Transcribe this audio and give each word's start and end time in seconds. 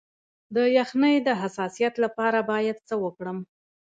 د 0.55 0.57
یخنۍ 0.77 1.15
د 1.27 1.29
حساسیت 1.41 1.93
لپاره 2.03 2.39
باید 2.51 2.77
څه 2.87 2.95
وکړم؟ 3.03 3.37